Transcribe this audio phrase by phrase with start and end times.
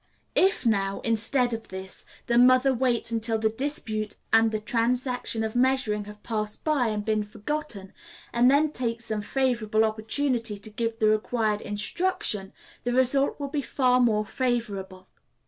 [0.33, 5.55] _If now, instead of this, the mother waits until the dispute and the transaction of
[5.55, 7.93] measuring have passed by and been forgotten,
[8.33, 12.51] and then takes some favorable opportunity to give the required instruction,
[12.83, 15.07] the result will be far more favorable.